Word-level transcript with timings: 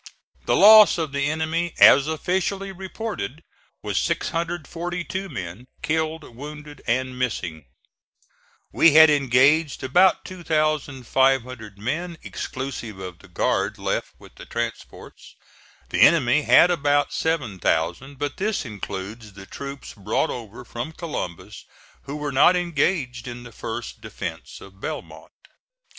The 0.45 0.55
loss 0.55 0.97
of 0.97 1.11
the 1.11 1.27
enemy, 1.29 1.75
as 1.77 2.07
officially 2.07 2.71
reported, 2.71 3.43
was 3.83 3.99
642 3.99 5.29
men, 5.29 5.67
killed, 5.83 6.35
wounded 6.35 6.81
and 6.87 7.19
missing. 7.19 7.65
We 8.71 8.93
had 8.93 9.11
engaged 9.11 9.83
about 9.83 10.25
2,500 10.25 11.77
men, 11.77 12.17
exclusive 12.23 12.97
of 12.97 13.19
the 13.19 13.27
guard 13.27 13.77
left 13.77 14.15
with 14.17 14.33
the 14.37 14.47
transports. 14.47 15.35
The 15.89 16.01
enemy 16.01 16.41
had 16.41 16.71
about 16.71 17.13
7,000; 17.13 18.17
but 18.17 18.37
this 18.37 18.65
includes 18.65 19.33
the 19.33 19.45
troops 19.45 19.93
brought 19.93 20.31
over 20.31 20.65
from 20.65 20.93
Columbus 20.93 21.63
who 22.05 22.15
were 22.15 22.31
not 22.31 22.55
engaged 22.55 23.27
in 23.27 23.43
the 23.43 23.51
first 23.51 24.01
defence 24.01 24.61
of 24.61 24.79
Belmont. 24.81 25.31